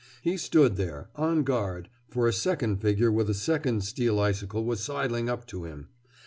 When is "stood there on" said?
0.35-1.43